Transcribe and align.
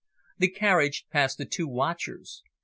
The 0.39 0.47
carriage 0.47 1.05
passed 1.11 1.37
the 1.37 1.45
two 1.45 1.67
watchers. 1.67 2.41